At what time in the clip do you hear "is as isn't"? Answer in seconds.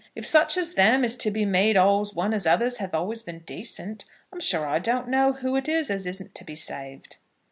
5.69-6.33